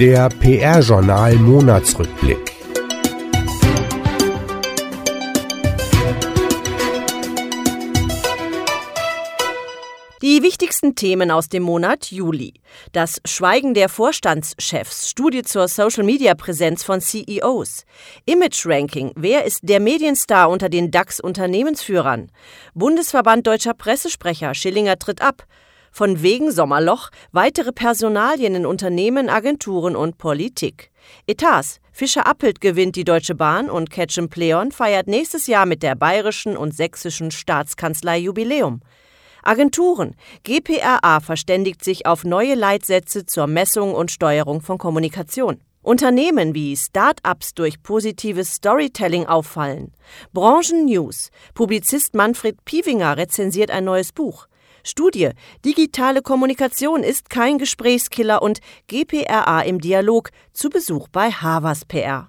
[0.00, 2.52] Der PR-Journal Monatsrückblick.
[10.22, 12.54] Die wichtigsten Themen aus dem Monat Juli.
[12.92, 17.84] Das Schweigen der Vorstandschefs, Studie zur Social-Media-Präsenz von CEOs.
[18.26, 22.30] Image-Ranking, wer ist der Medienstar unter den DAX-Unternehmensführern?
[22.74, 25.44] Bundesverband Deutscher Pressesprecher, Schillinger tritt ab.
[25.94, 30.90] Von wegen Sommerloch weitere Personalien in Unternehmen, Agenturen und Politik.
[31.26, 31.80] Etats.
[31.92, 36.56] Fischer Appelt gewinnt die Deutsche Bahn und Ketchum Pleon feiert nächstes Jahr mit der bayerischen
[36.56, 38.80] und sächsischen Staatskanzlei Jubiläum.
[39.42, 40.16] Agenturen.
[40.44, 45.60] GPRA verständigt sich auf neue Leitsätze zur Messung und Steuerung von Kommunikation.
[45.82, 49.92] Unternehmen wie Start-ups durch positives Storytelling auffallen.
[50.32, 51.28] Branchen-News.
[51.52, 54.46] Publizist Manfred Piewinger rezensiert ein neues Buch.
[54.84, 55.30] Studie
[55.64, 62.28] Digitale Kommunikation ist kein Gesprächskiller und GPRA im Dialog zu Besuch bei Havas PR.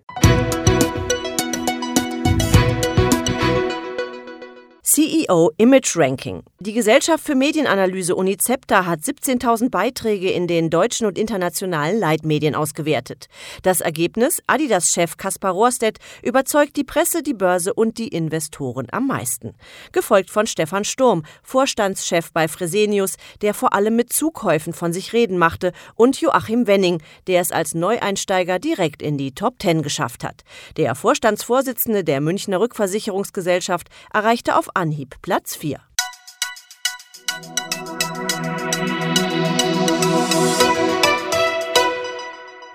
[4.91, 6.42] CEO Image Ranking.
[6.61, 13.27] Die Gesellschaft für Medienanalyse UNICEPTA hat 17.000 Beiträge in den deutschen und internationalen Leitmedien ausgewertet.
[13.62, 19.56] Das Ergebnis: Adidas-Chef Kaspar Rohrstedt überzeugt die Presse, die Börse und die Investoren am meisten.
[19.92, 25.37] Gefolgt von Stefan Sturm, Vorstandschef bei Fresenius, der vor allem mit Zukäufen von sich reden
[25.37, 30.44] machte, und Joachim Wenning, der es als Neueinsteiger direkt in die Top 10 geschafft hat.
[30.78, 35.81] Der Vorstandsvorsitzende der Münchner Rückversicherungsgesellschaft erreichte auf Anhieb Platz 4.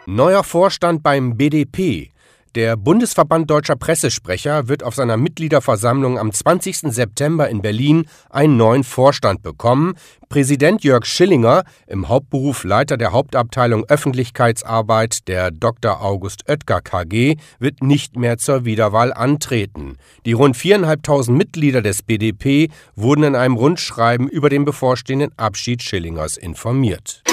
[0.05, 2.12] Neuer Vorstand beim BDP.
[2.55, 6.93] Der Bundesverband Deutscher Pressesprecher wird auf seiner Mitgliederversammlung am 20.
[6.93, 9.95] September in Berlin einen neuen Vorstand bekommen.
[10.29, 16.03] Präsident Jörg Schillinger, im Hauptberuf Leiter der Hauptabteilung Öffentlichkeitsarbeit der Dr.
[16.03, 19.97] August Oetker KG, wird nicht mehr zur Wiederwahl antreten.
[20.27, 26.37] Die rund viereinhalbtausend Mitglieder des BDP wurden in einem Rundschreiben über den bevorstehenden Abschied Schillingers
[26.37, 27.23] informiert.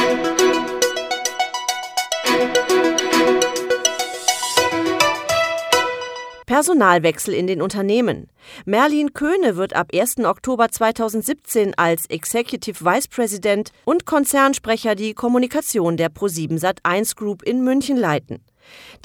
[6.50, 8.26] Personalwechsel in den Unternehmen.
[8.64, 10.18] Merlin Köhne wird ab 1.
[10.24, 17.62] Oktober 2017 als Executive Vice President und Konzernsprecher die Kommunikation der Pro7 Sat1 Group in
[17.62, 18.42] München leiten.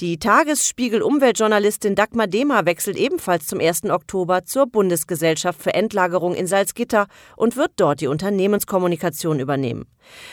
[0.00, 3.84] Die Tagesspiegel-Umweltjournalistin Dagmar Dehmer wechselt ebenfalls zum 1.
[3.84, 7.06] Oktober zur Bundesgesellschaft für Endlagerung in Salzgitter
[7.36, 9.86] und wird dort die Unternehmenskommunikation übernehmen.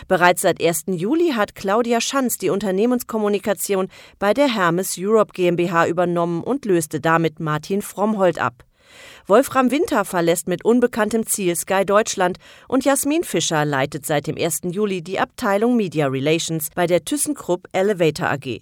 [0.07, 0.85] Bereits seit 1.
[0.87, 3.87] Juli hat Claudia Schanz die Unternehmenskommunikation
[4.19, 8.65] bei der Hermes Europe GmbH übernommen und löste damit Martin Frommhold ab.
[9.25, 14.61] Wolfram Winter verlässt mit unbekanntem Ziel Sky Deutschland und Jasmin Fischer leitet seit dem 1.
[14.71, 18.61] Juli die Abteilung Media Relations bei der ThyssenKrupp Elevator AG.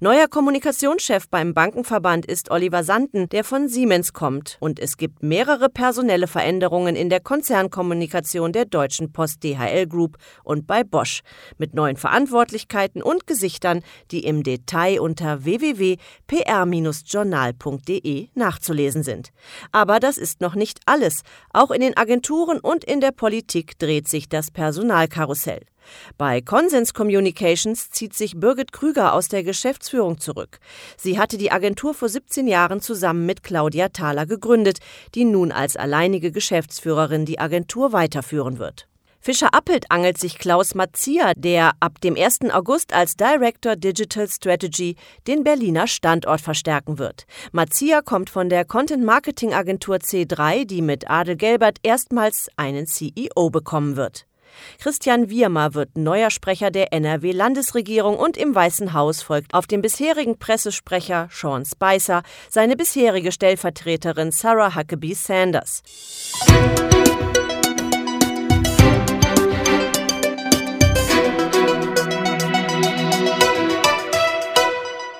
[0.00, 4.56] Neuer Kommunikationschef beim Bankenverband ist Oliver Sanden, der von Siemens kommt.
[4.60, 10.66] Und es gibt mehrere personelle Veränderungen in der Konzernkommunikation der Deutschen Post DHL Group und
[10.66, 11.22] bei Bosch.
[11.58, 19.30] Mit neuen Verantwortlichkeiten und Gesichtern, die im Detail unter www.pr-journal.de nachzulesen sind.
[19.72, 21.22] Aber das ist noch nicht alles.
[21.52, 25.62] Auch in den Agenturen und in der Politik dreht sich das Personalkarussell.
[26.18, 30.58] Bei Consens Communications zieht sich Birgit Krüger aus der Geschäftsführung zurück.
[30.96, 34.78] Sie hatte die Agentur vor 17 Jahren zusammen mit Claudia Thaler gegründet,
[35.14, 38.88] die nun als alleinige Geschäftsführerin die Agentur weiterführen wird.
[39.26, 42.42] Fischer Appelt angelt sich Klaus Mazzia, der ab dem 1.
[42.52, 44.94] August als Director Digital Strategy
[45.26, 47.26] den Berliner Standort verstärken wird.
[47.50, 53.50] Mazzia kommt von der Content Marketing Agentur C3, die mit Adel Gelbert erstmals einen CEO
[53.50, 54.28] bekommen wird.
[54.80, 60.38] Christian Wiermer wird neuer Sprecher der NRW-Landesregierung und im Weißen Haus folgt auf den bisherigen
[60.38, 65.82] Pressesprecher Sean Spicer seine bisherige Stellvertreterin Sarah Huckabee Sanders.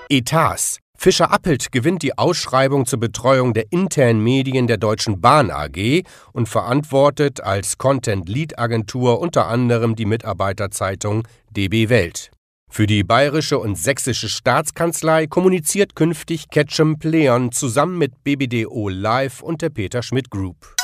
[0.08, 0.85] Etats.
[1.06, 6.48] Fischer Appelt gewinnt die Ausschreibung zur Betreuung der internen Medien der Deutschen Bahn AG und
[6.48, 12.32] verantwortet als Content-Lead-Agentur unter anderem die Mitarbeiterzeitung DB Welt.
[12.68, 19.62] Für die bayerische und sächsische Staatskanzlei kommuniziert künftig Ketchum Pleon zusammen mit BBDO Live und
[19.62, 20.74] der Peter Schmidt Group.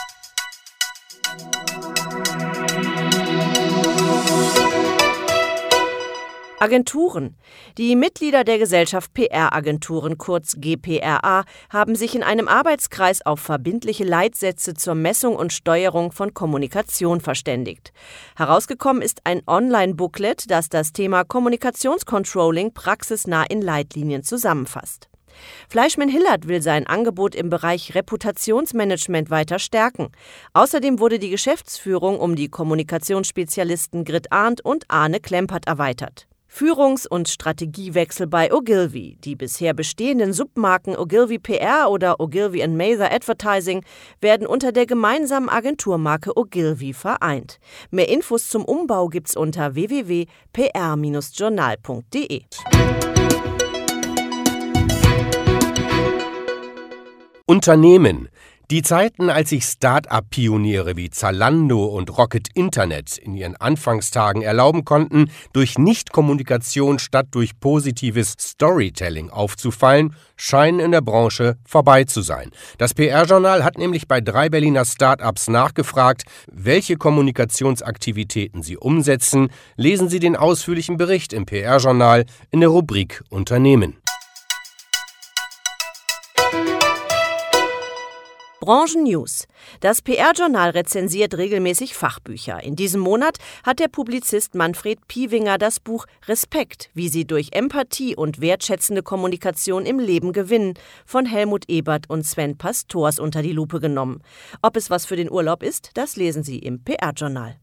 [6.63, 7.35] Agenturen.
[7.77, 14.75] Die Mitglieder der Gesellschaft PR-Agenturen, kurz GPRA, haben sich in einem Arbeitskreis auf verbindliche Leitsätze
[14.75, 17.93] zur Messung und Steuerung von Kommunikation verständigt.
[18.37, 25.09] Herausgekommen ist ein Online-Booklet, das das Thema Kommunikationscontrolling praxisnah in Leitlinien zusammenfasst.
[25.69, 30.13] Fleischmann-Hillert will sein Angebot im Bereich Reputationsmanagement weiter stärken.
[30.53, 36.29] Außerdem wurde die Geschäftsführung um die Kommunikationsspezialisten Grit Arndt und Arne Klempert erweitert.
[36.55, 39.17] Führungs- und Strategiewechsel bei Ogilvy.
[39.25, 43.83] Die bisher bestehenden Submarken Ogilvy PR oder Ogilvy Mather Advertising
[44.21, 47.59] werden unter der gemeinsamen Agenturmarke Ogilvy vereint.
[47.91, 52.43] Mehr Infos zum Umbau gibt's unter www.pr-journal.de.
[57.47, 58.29] Unternehmen
[58.73, 65.31] die Zeiten, als sich Start-up-Pioniere wie Zalando und Rocket Internet in ihren Anfangstagen erlauben konnten,
[65.53, 72.51] durch Nichtkommunikation statt durch positives Storytelling aufzufallen, scheinen in der Branche vorbei zu sein.
[72.79, 79.51] Das PR-Journal hat nämlich bei drei Berliner Start-ups nachgefragt, welche Kommunikationsaktivitäten sie umsetzen.
[79.77, 83.99] Lesen Sie den ausführlichen Bericht im PR-Journal in der Rubrik Unternehmen.
[88.63, 89.49] Branchen-News.
[89.81, 92.63] Das PR-Journal rezensiert regelmäßig Fachbücher.
[92.63, 98.15] In diesem Monat hat der Publizist Manfred Piewinger das Buch Respekt, wie Sie durch Empathie
[98.15, 100.75] und wertschätzende Kommunikation im Leben gewinnen
[101.05, 104.23] von Helmut Ebert und Sven Pastors unter die Lupe genommen.
[104.63, 107.57] Ob es was für den Urlaub ist, das lesen Sie im PR-Journal.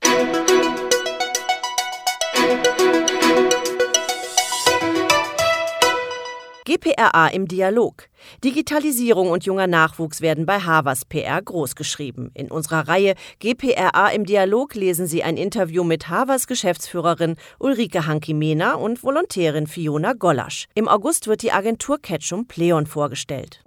[6.67, 8.09] GPRA im Dialog.
[8.43, 12.29] Digitalisierung und junger Nachwuchs werden bei Havas PR großgeschrieben.
[12.33, 18.81] In unserer Reihe GPRA im Dialog lesen Sie ein Interview mit Havas Geschäftsführerin Ulrike Hanki-Mehner
[18.81, 20.67] und Volontärin Fiona Gollasch.
[20.75, 23.63] Im August wird die Agentur Ketchum Pleon vorgestellt.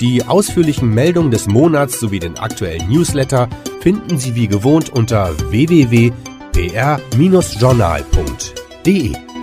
[0.00, 3.48] Die ausführlichen Meldungen des Monats sowie den aktuellen Newsletter
[3.80, 5.36] finden Sie wie gewohnt unter
[6.52, 9.37] www.pr-journal.de.